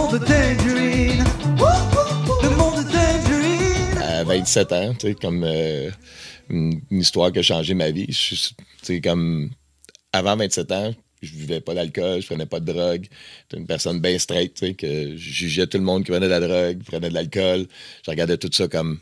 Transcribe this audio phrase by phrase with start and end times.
[0.00, 0.20] monde.
[2.42, 4.02] Le monde de Tangerine.
[4.02, 5.90] À 27 ans, tu sais, comme euh,
[6.48, 8.06] une, histoire qui a changé ma vie.
[8.06, 8.36] Tu
[8.82, 9.50] sais, comme
[10.12, 13.06] avant 27 ans, je vivais pas d'alcool, je prenais pas de drogue.
[13.42, 16.26] J'étais une personne bien straight, tu sais, que je jugeais tout le monde qui prenait
[16.26, 17.66] de la drogue, prenait de l'alcool.
[18.04, 18.98] Je regardais tout ça comme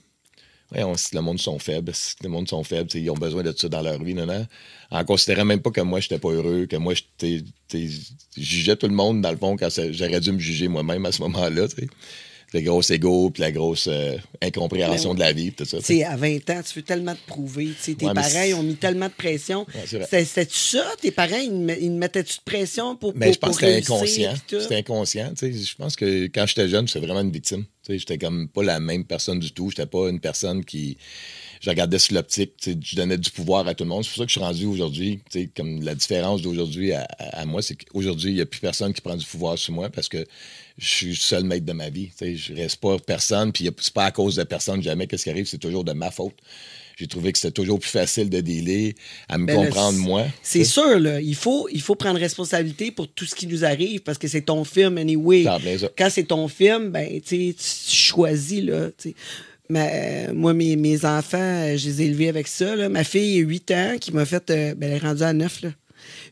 [0.96, 3.68] Si le monde sont faibles, si le monde sont faibles, ils ont besoin de ça
[3.68, 4.46] dans leur vie, non, non.
[4.90, 7.38] En considérant même pas que moi, j'étais pas heureux, que moi, je
[8.36, 11.22] jugeais tout le monde, dans le fond, quand j'aurais dû me juger moi-même à ce
[11.22, 11.88] moment-là, tu sais.
[12.54, 15.76] Le gros ego, puis la grosse euh, incompréhension Ben de la vie, tout ça.
[16.06, 17.68] À 20 ans, tu veux tellement te prouver.
[17.84, 19.66] Tes Ouais, parents, ont mis tellement de pression.
[19.74, 19.82] Ouais.
[19.86, 20.86] C'était- C'était-tu ça?
[20.98, 23.66] Tes parents, ils, me- ils mettaient-tu de pression pour, Mais pour, je pense pour que
[23.66, 24.34] c'était inconscient.
[24.48, 25.32] C'était inconscient.
[25.38, 27.66] Je pense que quand j'étais jeune, j'étais vraiment une victime.
[27.88, 29.70] J'étais comme pas la même personne du tout.
[29.70, 30.96] J'étais pas une personne qui.
[31.60, 34.04] Je regardais sur l'optique, je donnais du pouvoir à tout le monde.
[34.04, 35.20] C'est pour ça que je suis rendu aujourd'hui.
[35.56, 39.00] Comme la différence d'aujourd'hui à, à- moi, c'est qu'aujourd'hui, il n'y a plus personne qui
[39.00, 40.24] prend du pouvoir sur moi parce que
[40.78, 42.10] je suis seul maître de ma vie.
[42.20, 45.06] Je reste pas personne, puis c'est pas à cause de personne jamais.
[45.06, 46.36] Qu'est-ce qui arrive, c'est toujours de ma faute.
[46.98, 48.94] J'ai trouvé que c'était toujours plus facile de dealer,
[49.28, 50.26] à me Ben comprendre c'est- moi.
[50.42, 51.20] C'est sûr, là.
[51.20, 54.42] Il faut, il faut prendre responsabilité pour tout ce qui nous arrive parce que c'est
[54.42, 55.42] ton film, anyway.
[55.44, 55.88] C'est en plein ça.
[55.96, 57.54] Quand c'est ton film, ben, tu
[57.88, 58.88] choisis, là.
[59.70, 62.74] Ma- moi, mes, mes enfants, je les ai élevés avec ça.
[62.74, 62.88] Là.
[62.88, 64.50] Ma fille, 8 ans, qui m'a fait.
[64.50, 65.70] euh, ben, elle est rendue à 9, là.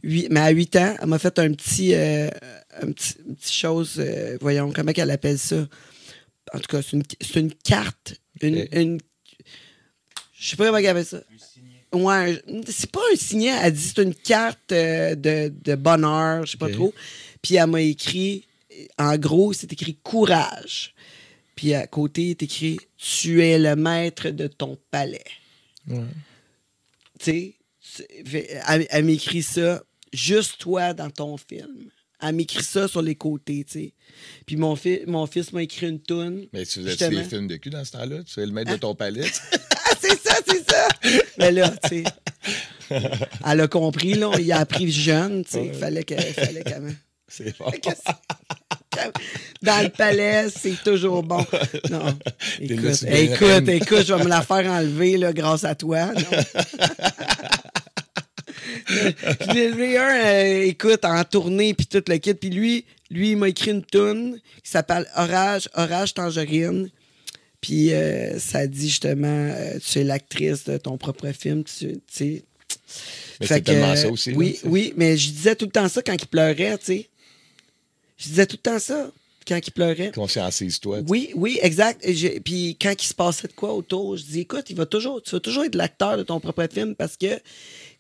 [0.03, 1.94] Huit- mais à 8 ans, elle m'a fait un petit.
[1.94, 2.28] euh,
[2.83, 3.97] un petit, une petite chose.
[3.98, 5.69] euh, voyons, comment qu'elle appelle ça?
[6.55, 7.03] En tout cas, c'est une,
[7.37, 8.14] une carte.
[8.41, 8.67] Une.
[8.72, 8.98] Une-
[10.39, 11.23] je sais pas comment elle appelle ça.
[11.92, 16.53] Ouais, c'est pas un signet, elle dit c'est une carte euh, de, de bonheur, je
[16.53, 16.93] sais pas trop.
[17.43, 18.45] Puis elle m'a écrit,
[18.98, 20.95] en gros, c'est écrit courage.
[21.55, 25.25] Puis à côté, c'est écrit tu es le maître de ton palais.
[25.89, 26.01] Ouais.
[27.19, 28.05] Tu sais,
[28.69, 31.91] elle, elle m'écrit ça, juste toi dans ton film.
[32.21, 33.93] Elle m'écrit ça sur les côtés, tu sais.
[34.47, 36.47] Puis mon, fi- mon fils m'a écrit une toune.
[36.53, 38.23] Mais tu faisais des films de cul dans ce temps-là?
[38.25, 39.25] Tu es le maître de ton palais?
[40.09, 40.89] C'est ça, c'est ça!
[41.39, 42.05] Mais là, tu sais.
[43.47, 44.31] Elle a compris, là.
[44.39, 45.67] Il a appris jeune, tu sais.
[45.67, 46.94] Il fallait que- fallait qu'elle.
[47.28, 47.72] C'est fort.
[49.62, 51.45] Dans le palais, c'est toujours bon.
[51.91, 52.16] Non.
[52.61, 56.09] Écoute, écoute, écoute, je vais me la faire enlever là, grâce à toi.
[58.89, 62.34] Je l'ai élevé un, euh, écoute, en tournée, puis tout le kit.
[62.34, 66.89] Puis lui, lui, il m'a écrit une toune qui s'appelle Orage, Orage Tangerine.
[67.66, 72.44] Puis euh, ça dit justement, euh, tu es l'actrice de ton propre film, tu, sais.
[73.41, 76.12] Mais c'est tellement ça aussi, Oui, oui, mais je disais tout le temps ça quand
[76.15, 77.09] il pleurait, tu sais.
[78.19, 79.10] Je disais tout le temps ça
[79.49, 80.12] quand il pleurait.
[80.12, 81.00] Conscientise-toi.
[81.09, 82.06] Oui, oui, exact.
[82.44, 85.33] Puis quand il se passait de quoi autour, je dis écoute, il va toujours, tu
[85.33, 87.41] vas toujours être l'acteur de ton propre film parce que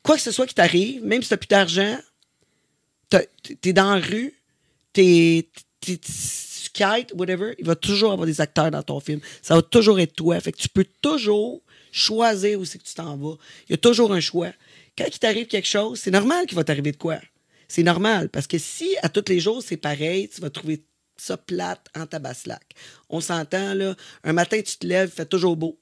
[0.04, 1.98] quoi que ce soit qui t'arrive, même si tu n'as plus d'argent,
[3.10, 3.26] t'as-
[3.60, 4.32] t'es dans la rue,
[4.92, 5.48] t'es,
[6.76, 9.20] kites, whatever, il va toujours avoir des acteurs dans ton film.
[9.40, 10.38] Ça va toujours être toi.
[10.40, 13.36] Fait que tu peux toujours choisir où c'est que tu t'en vas.
[13.68, 14.52] Il y a toujours un choix.
[14.96, 17.18] Quand il t'arrive quelque chose, c'est normal qu'il va t'arriver de quoi.
[17.68, 18.28] C'est normal.
[18.28, 20.84] Parce que si à tous les jours c'est pareil, tu vas trouver
[21.16, 22.62] ça plate en tabaslac.
[23.08, 23.96] On s'entend, là.
[24.22, 25.78] Un matin, tu te lèves, il fait toujours beau.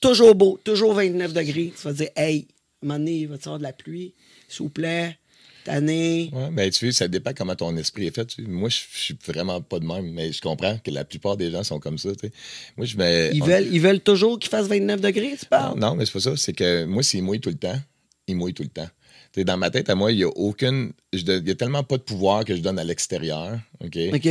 [0.00, 1.74] Toujours beau, toujours 29 degrés.
[1.76, 2.48] Tu vas dire, hey,
[2.82, 4.14] à un moment donné, il va te avoir de la pluie.
[4.48, 5.18] S'il vous plaît,
[5.64, 6.30] tanné.
[6.32, 8.24] Ouais, ben, tu sais, ça dépend comment ton esprit est fait.
[8.26, 8.48] tu sais.
[8.48, 11.62] Moi, je suis vraiment pas de même, mais je comprends que la plupart des gens
[11.64, 12.10] sont comme ça.
[12.14, 12.32] tu sais.
[12.76, 12.96] Moi, je.
[13.34, 15.78] Ils on- veulent, ils veulent toujours qu'il fasse 29 degrés, tu Non, parles?
[15.78, 16.36] non, mais c'est pas ça.
[16.36, 17.78] C'est que moi, s'il mouille tout le temps,
[18.26, 18.88] il mouille tout le temps.
[19.32, 20.92] Tu sais, dans ma tête, à moi, il y a aucune.
[21.12, 23.58] Il y a tellement pas de pouvoir que je donne à l'extérieur.
[23.84, 23.96] OK?
[24.14, 24.28] OK.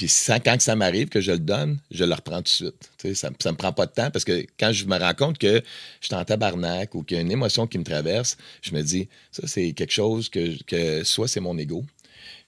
[0.00, 2.90] Puis ça- quand ça m'arrive que je le donne, je le reprends tout de suite.
[3.14, 5.62] Ça, ça me prend pas de temps parce que quand je me rends compte que
[6.00, 8.80] je suis en tabarnak ou qu'il y a une émotion qui me traverse, je me
[8.80, 11.84] dis, ça, c'est quelque chose que, soit c'est mon ego,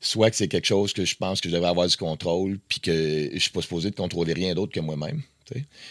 [0.01, 2.81] soit que c'est quelque chose que je pense que je devrais avoir du contrôle, puis
[2.81, 5.21] que je suis pas supposé de contrôler rien d'autre que moi-même.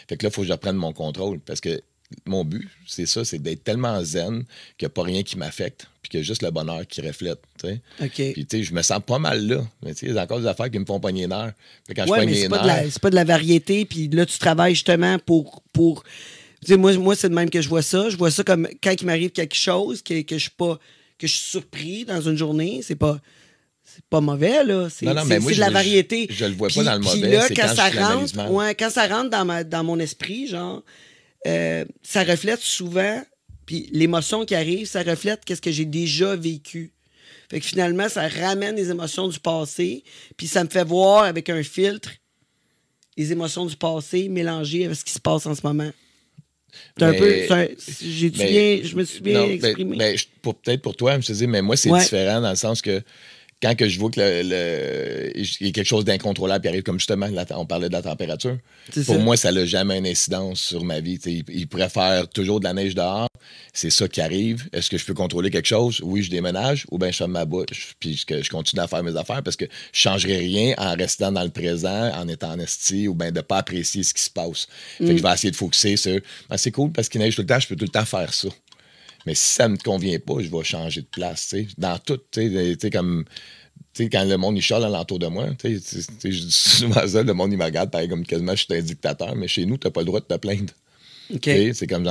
[0.07, 1.79] Fait que là, il faut que je reprenne mon contrôle parce que
[2.25, 4.43] mon but, c'est ça, c'est d'être tellement zen
[4.77, 7.01] qu'il n'y a pas rien qui m'affecte, puis qu'il y a juste le bonheur qui
[7.01, 7.39] reflète.
[7.57, 9.61] Puis, tu sais, je me sens pas mal là.
[9.83, 11.53] Mais, tu sais, il y a encore des affaires qui me font pogner les nerfs.
[11.87, 13.85] Que quand Ouais, je mais c'est pas, de la- c'est pas de la variété.
[13.85, 15.61] Puis là, tu travailles justement pour.
[15.73, 16.03] pour...
[16.63, 18.09] Tu sais, moi, moi c'est de même que je vois ça.
[18.09, 20.79] Je vois ça comme quand il m'arrive quelque chose que, que je suis pas.
[21.17, 22.81] que je suis surpris dans une journée.
[22.83, 23.19] C'est pas.
[23.83, 24.87] C'est pas mauvais, là.
[24.89, 26.27] C'est Non, non, c'est- mais moi, c'est de la je- variété.
[26.29, 28.51] je le vois pas Puis- dans le puis mauvais, là, c'est quand, quand ça rentre,
[28.51, 30.81] ouais, quand ça rentre dans, ma, dans mon esprit, genre,
[31.47, 33.21] euh, ça reflète souvent,
[33.65, 36.91] puis l'émotion qui arrive, ça reflète qu'est-ce que j'ai déjà vécu.
[37.49, 40.03] Fait que finalement, ça ramène les émotions du passé,
[40.37, 42.11] puis ça me fait voir avec un filtre
[43.17, 45.91] les émotions du passé mélangées avec ce qui se passe en ce moment.
[46.97, 47.25] C'est un Mais- peu.
[47.27, 47.75] Mais-
[48.29, 48.79] bien.
[48.83, 49.97] Je me suis bien non, ben- exprimé?
[49.97, 51.99] ben, je- pour- Peut-être pour toi, je te dis, mais moi, c'est Ouais.
[52.01, 53.01] différent dans le sens que
[53.61, 56.83] quand que je vois que le, le- il y a quelque chose d'incontrôlable qui arrive,
[56.83, 58.57] comme justement, la- on parlait de la température,
[58.93, 59.17] pour ça.
[59.17, 61.19] moi, ça n'a jamais une incidence sur ma vie.
[61.21, 63.27] Sais, Il, faire toujours de la neige dehors.
[63.73, 64.67] C'est ça qui arrive.
[64.73, 65.99] Est-ce que je peux contrôler quelque chose?
[66.03, 69.03] Oui, je déménage ou bien je ferme ma bouche puis que je continue à faire
[69.03, 72.51] mes affaires parce que je ne changerai rien en restant dans le présent, en étant
[72.51, 74.67] en esti ou bien de ne pas apprécier ce qui se passe.
[74.97, 76.19] Fait que je vais essayer de focuser sur
[76.49, 78.33] Ah, c'est cool parce qu'il neige tout le temps, je peux tout le temps faire
[78.33, 78.49] ça.
[79.25, 81.53] Mais si ça ne me convient pas, je vais changer de place.
[81.77, 83.25] Dans tout, tu sais, comme.
[83.93, 86.43] Tu sais, quand le monde il chiale alentour de moi, tu sais, tu sais, je
[86.43, 89.35] dis souvent ça, le monde il me regarde pareil comme quasiment je suis un dictateur,
[89.35, 90.73] mais chez nous, tu n'as pas le droit de te plaindre.
[91.33, 91.41] OK.
[91.41, 92.05] Tu sais, C'est comme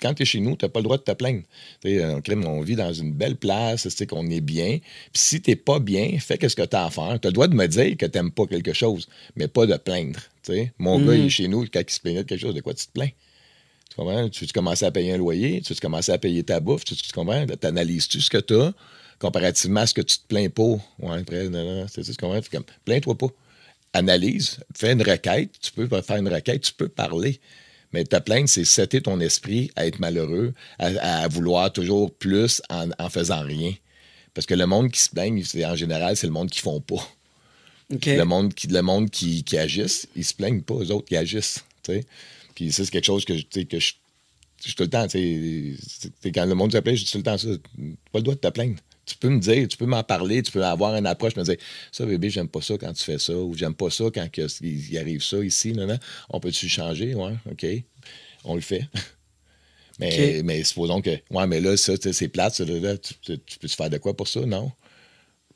[0.00, 1.42] quand tu es chez nous, tu n'as pas le droit de te plaindre.
[1.80, 4.78] Tu sais, on, crime, on vit dans une belle place, sais, qu'on est bien.
[5.12, 7.18] Puis si tu n'es pas bien, fais ce que tu as à faire.
[7.20, 9.66] Tu as le droit de me dire que tu n'aimes pas quelque chose, mais pas
[9.66, 10.20] de plaindre.
[10.42, 10.72] tu sais.
[10.78, 12.74] Mon gars, il est chez nous, quand il se plaignait de quelque chose, de quoi
[12.74, 13.10] tu te plains?
[13.94, 14.28] Tu comprends?
[14.28, 15.60] Tu veux commencer à payer un loyer?
[15.60, 16.84] Tu veux commencer à payer ta bouffe?
[16.84, 17.46] Tu, tu comprends?
[17.46, 18.72] T'analyses-tu ce que tu as
[19.20, 20.76] comparativement à ce que tu te plains pas?
[20.98, 22.40] Ouais, après, non, non, tu comprends?
[22.50, 23.28] Comme, plains-toi pas.
[23.92, 25.50] Analyse, fais une requête.
[25.60, 27.40] Tu peux faire une requête, tu peux parler.
[27.92, 30.86] Mais te plaindre, c'est setter ton esprit à être malheureux, à,
[31.22, 33.72] à vouloir toujours plus en, en faisant rien.
[34.34, 37.08] Parce que le monde qui se plaigne, en général, c'est le monde qui font pas.
[38.16, 41.16] Le monde qui, le monde qui, qui agisse, ils se plaignent pas, eux autres qui
[41.16, 41.64] agissent.
[41.84, 42.04] tu.
[42.54, 43.92] Puis ça, c'est quelque chose que, je- tu sais, que je,
[44.60, 45.76] je suis tout le temps, tu
[46.22, 47.48] sais, quand le monde se plaint, je dis tout le temps ça.
[47.48, 48.76] Tu pas le droit de te plaindre.
[49.06, 51.56] Tu peux me dire, tu peux m'en parler, tu peux avoir une approche, me dire
[51.92, 54.46] Ça, bébé, j'aime pas ça quand tu fais ça, ou j'aime pas ça quand que-
[54.64, 55.98] il, arrive ça ici, non, non.
[56.30, 57.14] On peut-tu changer?
[57.14, 57.66] Ouais, OK.
[58.44, 58.88] On le fait.
[60.00, 63.38] Mais, mais supposons que, ouais, mais là, ça, c'est plate, ça, là, là, tu, tu-
[63.38, 64.40] tu peux-tu faire de quoi pour ça?
[64.44, 64.72] Non.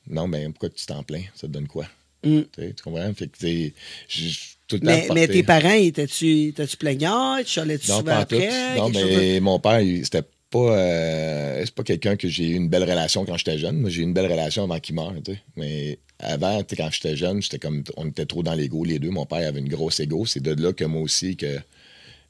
[0.06, 1.24] Non, mais pourquoi tu t'en plains?
[1.34, 1.86] Ça te donne quoi?
[2.22, 2.42] Mm.
[2.56, 3.12] Tu comprends?
[3.14, 3.72] Fait que,
[4.08, 4.38] je-
[4.68, 7.38] tout le temps Mais, mais tes parents, étaient-tu plaignards?
[7.44, 8.36] Tu non, souvent pas en tout.
[8.36, 8.76] après?
[8.76, 10.58] Non, de- mais mon père, c'était pas.
[10.58, 13.78] euh, c'est pas quelqu'un que j'ai eu une belle relation quand j'étais jeune.
[13.78, 15.38] Moi, j'ai eu une belle relation avant qu'il meure, tu sais.
[15.56, 17.82] Mais avant, quand j'étais jeune, j'étais comme.
[17.96, 19.10] On était trop dans l'ego, les deux.
[19.10, 20.26] Mon père avait une grosse ego.
[20.26, 21.58] C'est de là que moi aussi, que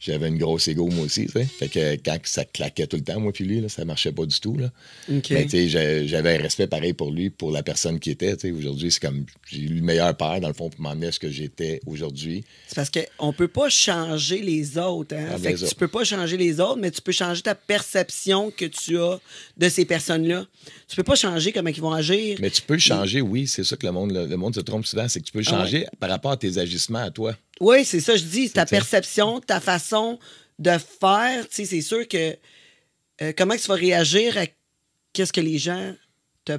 [0.01, 1.45] j'avais une grosse ego, moi aussi, tu.
[1.45, 4.27] Fait que quand ça claquait tout le temps, moi, puis lui, là, ça marchait pas
[4.27, 4.71] du tout, là.
[5.09, 8.37] Mais tu sais, j'ai- j'avais un respect pareil pour lui, pour la personne qui était.
[8.37, 8.51] tu.
[8.53, 9.25] Aujourd'hui, c'est comme.
[9.51, 12.45] J'ai eu le meilleur père, dans le fond, pour m'emmener à ce que j'étais aujourd'hui.
[12.69, 15.15] C'est parce qu'on peut pas changer les autres.
[15.17, 15.27] Hein?
[15.33, 17.55] Ah, fait ben que tu peux pas changer les autres, mais tu peux changer ta
[17.55, 19.19] perception que tu as
[19.57, 20.47] de ces personnes-là.
[20.89, 22.39] Tu peux pas changer comment ils vont agir.
[22.41, 24.61] Mais tu peux le changer, oui, c'est ça que le monde, le, le monde se
[24.61, 27.11] trompe souvent, c'est que tu peux le Ah changer par rapport à tes agissements à
[27.11, 27.37] toi.
[27.61, 28.51] Oui, c'est ça, je dis.
[28.51, 30.19] Ta perception, ta façon
[30.59, 32.37] de faire, tu sais, c'est sûr que
[33.23, 34.47] euh, comment tu vas réagir à
[35.13, 35.95] qu'est-ce que les gens
[36.45, 36.53] te,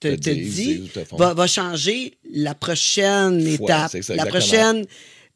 [0.00, 4.86] te, Te te disent, va, va changer la prochaine étape, ça, la prochaine,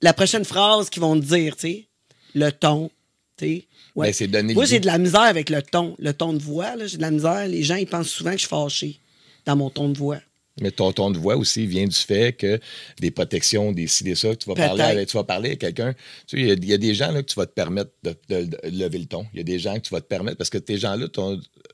[0.01, 1.89] la prochaine phrase qu'ils vont te dire, tu sais,
[2.35, 2.91] le ton,
[3.37, 3.65] tu sais.
[3.95, 4.13] Ouais.
[4.19, 7.03] Ben, Moi, j'ai de la misère avec le ton, le ton de voix, j'ai de
[7.03, 7.47] la misère.
[7.49, 8.99] Les gens, ils pensent souvent que je suis fâché
[9.45, 10.21] dans mon ton de voix.
[10.61, 12.61] Mais ton ton de voix aussi vient du fait que
[13.01, 15.95] des protections, des ci, des ça, tu vas parler avec, tu vas parler à quelqu'un.
[16.27, 17.53] Tu sais, il y a- il y, a des gens là, que tu vas te
[17.53, 19.27] permettre de, de- de lever le ton.
[19.33, 21.07] Il y a des gens que tu vas te permettre parce que tes gens-là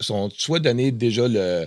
[0.00, 1.66] sont soit donné déjà le,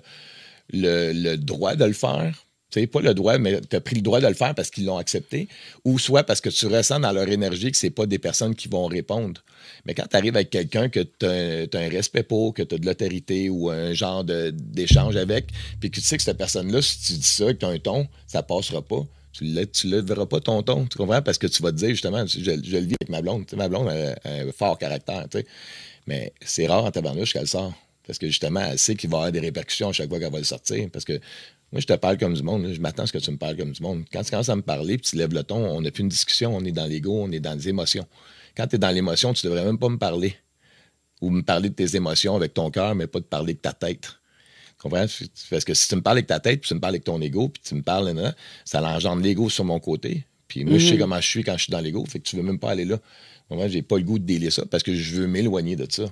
[0.71, 2.45] le, le droit de le faire.
[2.71, 4.69] Tu sais, pas le droit, mais tu as pris le droit de le faire parce
[4.69, 5.47] qu'ils l'ont accepté,
[5.83, 8.69] ou soit parce que tu ressens dans leur énergie que c'est pas des personnes qui
[8.69, 9.41] vont répondre.
[9.85, 12.77] Mais quand tu arrives avec quelqu'un que tu as, un respect pour, que tu as
[12.77, 15.47] de l'autorité ou un genre d'échange avec,
[15.79, 17.79] puis que tu sais que cette personne-là, si tu dis ça, que tu as un
[17.79, 19.05] ton, ça passera pas.
[19.33, 21.21] Tu ne lèveras pas ton ton, tu comprends?
[21.21, 23.45] Parce que tu vas te dire, justement, je, le vis avec ma blonde.
[23.55, 25.45] Ma blonde a a un fort caractère, tu sais.
[26.07, 27.73] Mais c'est rare en tabarnouche qu'elle sort.
[28.05, 30.31] Parce que justement, elle sait qu'il va y avoir des répercussions à chaque fois qu'elle
[30.31, 30.89] va le sortir.
[30.91, 31.13] Parce que
[31.71, 32.63] moi, je te parle comme du monde.
[32.65, 32.73] là.
[32.73, 34.03] Je m'attends à ce que tu me parles comme du monde.
[34.11, 36.09] Quand tu commences à me parler puis tu lèves le ton, on n'a plus une
[36.09, 38.05] discussion, on est dans l'ego, on est dans les émotions.
[38.57, 40.35] Quand tu es dans l'émotion, tu devrais même pas me parler.
[41.21, 43.73] Ou me parler de tes émotions avec ton cœur, mais pas de parler de ta
[43.73, 44.01] tête.
[44.01, 44.09] Tu
[44.79, 45.05] comprends?
[45.51, 47.21] Parce que si tu me parles avec ta tête, puis tu me parles avec ton
[47.21, 48.33] ego, puis tu me parles, nan,
[48.65, 50.25] ça engendre l'ego sur mon côté.
[50.47, 52.35] Puis moi, je sais comment je suis quand je suis dans l'ego, fait que tu
[52.35, 52.99] veux même pas aller là.
[53.49, 56.05] Moi, j'ai pas le goût de délier ça parce que je veux m'éloigner de ça.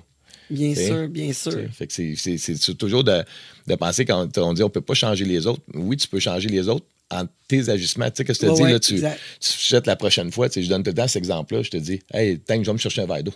[0.50, 1.52] Bien T'sais, sûr, bien sûr.
[1.52, 3.22] T'sais, Fait que c'est- toujours de,
[3.66, 5.62] de penser quand on dit on peut pas changer les autres.
[5.74, 8.10] Oui, tu peux changer les autres en tes agissements.
[8.10, 9.20] Tu sais, que je te Ouais, dis, ouais, là, tu, exact.
[9.40, 10.48] tu jettes la prochaine fois.
[10.48, 11.62] tu sais, Je donne temps cet exemple-là.
[11.62, 13.34] Je te dis, hey, Tank, je vais me chercher un verre d'eau.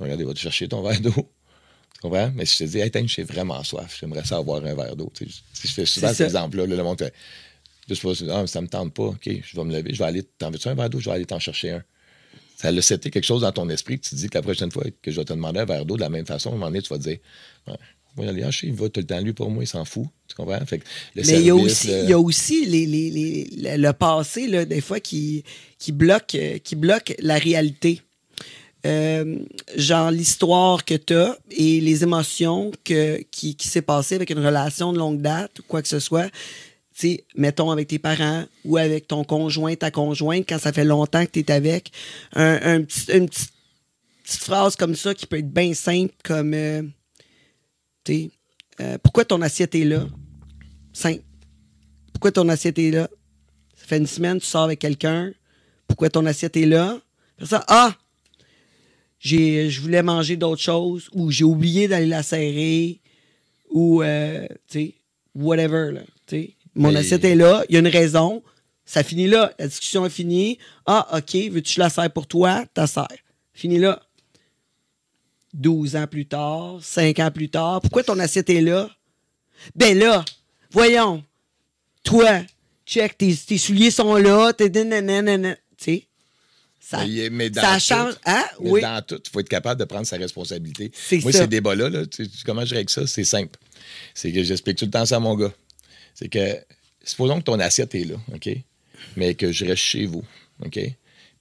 [0.00, 1.10] Regardez, va te chercher ton verre d'eau.
[1.12, 2.30] Tu comprends?
[2.34, 4.94] Mais si je te dis, hey, Tank, j'ai vraiment soif, j'aimerais ça avoir un verre
[4.96, 5.10] d'eau.
[5.14, 5.30] Tu sais,
[5.62, 6.66] Je je fais souvent cet exemple-là.
[6.66, 7.12] là, le monde fait,
[7.88, 9.04] juste pas, ah, ça me tente pas.
[9.04, 10.22] OK, je vais me lever, je vais aller.
[10.22, 11.00] T'en veux-tu un verre d'eau?
[11.00, 11.82] Je vais aller t'en chercher un.
[12.60, 14.72] Ça a seté quelque chose dans ton esprit que tu te dis que la prochaine
[14.72, 16.56] fois que je vais te demander un verre d'eau de la même façon, à un
[16.56, 17.18] moment donné, tu vas te dire
[17.68, 17.74] ouais,
[18.16, 18.26] moi,
[18.62, 20.06] il va tout le temps, lui, pour moi, il s'en fout.
[20.26, 20.58] Tu comprends?
[20.66, 20.84] Fait que
[21.14, 23.82] le Mais il y a aussi, le- il y a aussi les, les- les- le,
[23.82, 25.44] le passé, là, des fois, qui,
[25.78, 28.02] qui, bloque, euh, qui bloque la réalité.
[28.86, 29.38] Euh,
[29.76, 34.38] genre l'histoire que tu as et les émotions que, qui, qui s'est passé avec une
[34.44, 36.30] relation de longue date ou quoi que ce soit.
[36.98, 41.24] Sais, mettons avec tes parents ou avec ton conjoint, ta conjointe, quand ça fait longtemps
[41.26, 41.92] que tu es avec,
[42.34, 43.52] un, une petite,
[44.24, 46.82] phrase comme ça qui peut être bien simple, comme, euh,
[48.02, 48.30] tu sais,
[48.80, 50.08] euh, pourquoi ton assiette est là?
[50.92, 51.22] Simple.
[52.12, 53.08] Pourquoi ton assiette est là?
[53.76, 55.32] Ça fait une semaine, tu sors avec quelqu'un.
[55.86, 57.00] Pourquoi ton assiette est là?
[57.44, 57.96] Ça, ah!
[59.20, 63.00] J'ai, je voulais manger d'autres choses ou j'ai oublié d'aller la serrer
[63.70, 64.94] ou, euh, tu sais,
[65.36, 66.00] whatever, là.
[66.26, 66.57] tu sais.
[66.78, 68.42] Mon Mais- assiette est là, il y a une raison.
[68.86, 69.52] Ça finit là.
[69.58, 70.58] La discussion est finie.
[70.86, 72.64] Ah, OK, veux-tu que je la serre pour toi?
[72.72, 73.06] Ta serre.
[73.52, 74.00] Fini là.
[75.54, 77.80] 12 ans plus tard, 5 ans plus tard.
[77.80, 78.88] Pourquoi ton assiette est là?
[79.74, 80.24] Ben là,
[80.70, 81.24] voyons.
[82.04, 82.42] Toi,
[82.86, 84.52] check, tes, tes souliers sont là.
[84.52, 86.04] T'es nanana, Tu sais,
[86.80, 88.14] ça, Mais, mais dans ça tout, change.
[88.24, 88.44] Hein?
[88.60, 88.80] mais Oui.
[88.82, 90.92] dans tout, il faut être capable de prendre sa responsabilité.
[91.22, 91.40] Moi, ça.
[91.40, 93.06] ces débats-là, là, tu sais, comment je règle ça?
[93.06, 93.58] C'est simple.
[94.14, 95.52] C'est que j'explique tout le temps ça à mon gars.
[96.18, 96.58] C'est que,
[97.04, 98.50] supposons que ton assiette est là, OK?
[99.16, 100.24] Mais que je reste chez vous,
[100.64, 100.80] OK?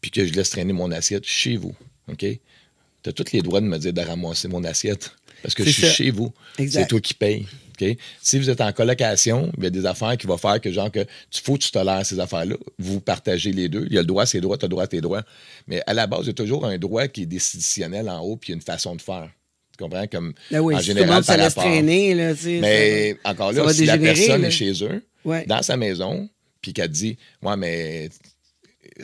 [0.01, 1.75] Puis que je laisse traîner mon assiette chez vous,
[2.07, 2.19] OK?
[2.19, 5.71] Tu as tous les droits de me dire de ramasser mon assiette parce que je
[5.71, 5.91] suis ça.
[5.91, 6.31] chez vous.
[6.69, 7.47] C'est toi qui payes.
[7.81, 7.97] OK?
[8.21, 10.91] Si vous êtes en colocation, il y a des affaires qui vont faire que, genre,
[10.91, 12.55] que tu faut que tu tolères ces affaires-là.
[12.77, 13.87] Vous partagez les deux.
[13.89, 15.23] Il y a le droit à ses droits, tu as le droit à tes droits.
[15.65, 18.37] Mais à la base, il y a toujours un droit qui est décisionnel en haut,
[18.37, 19.31] puis il y a une façon de faire.
[19.77, 20.07] Tu comprends?
[20.07, 23.57] Comme Ben oui, en général, par laisse traîner, là, tu sais, Mais ça encore ça
[23.59, 24.47] là, va si la personne là.
[24.47, 25.45] est chez eux, Ouais.
[25.45, 26.27] dans sa maison,
[26.61, 28.09] puis qu'elle te dit Ouais, mais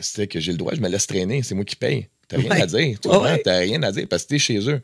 [0.00, 2.08] c'est que j'ai le droit, je me laisse traîner, c'est moi qui paye.
[2.26, 2.62] T'as rien Ouais.
[2.62, 2.98] à dire.
[3.00, 3.22] Tu comprends?
[3.24, 3.42] ouais.
[3.44, 4.80] T'as rien à dire parce que t'es chez eux.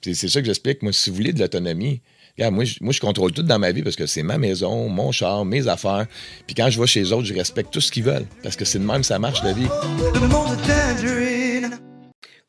[0.00, 0.80] Puis c'est ça que j'explique.
[0.82, 2.00] Moi, si vous voulez de l'autonomie,
[2.38, 4.88] regarde, moi, je, moi, je contrôle tout dans ma vie parce que c'est ma maison,
[4.88, 6.06] mon char, mes affaires.
[6.46, 8.26] Puis quand je vais chez eux autres, je respecte tout ce qu'ils veulent.
[8.44, 9.66] Parce que c'est de même que ça marche, la vie.